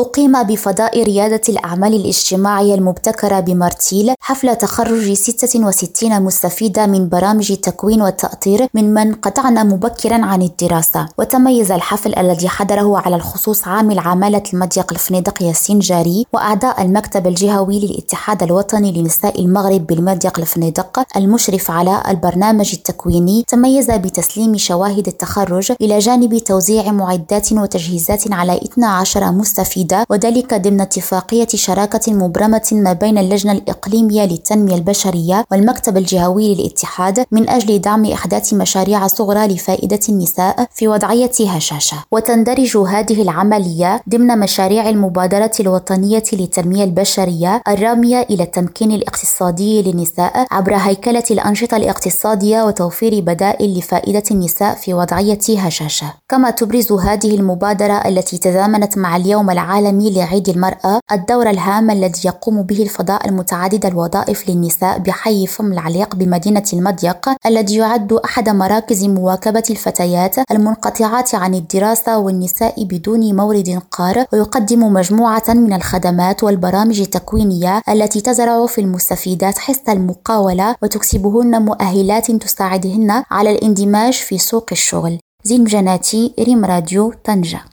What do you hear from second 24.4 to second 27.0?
شواهد التخرج إلى جانب توزيع